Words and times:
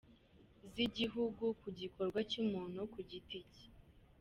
z’igihugu 0.73 1.43
ku 1.61 1.67
gikorwa 1.79 2.19
cy’umuntu 2.29 2.79
ku 2.93 2.99
giti 3.09 3.39
cye. 3.53 3.65